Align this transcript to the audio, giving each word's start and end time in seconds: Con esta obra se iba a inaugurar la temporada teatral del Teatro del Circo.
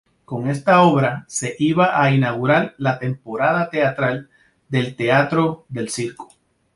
Con 0.25 0.47
esta 0.49 0.81
obra 0.81 1.25
se 1.27 1.55
iba 1.59 2.01
a 2.03 2.09
inaugurar 2.11 2.73
la 2.79 2.97
temporada 2.97 3.69
teatral 3.69 4.31
del 4.67 4.95
Teatro 4.95 5.65
del 5.69 5.89
Circo. 5.89 6.27